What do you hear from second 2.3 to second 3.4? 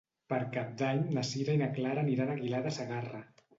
a Aguilar de Segarra.